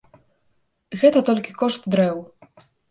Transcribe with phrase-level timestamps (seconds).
[1.03, 2.17] Гэта толькі кошт дрэў.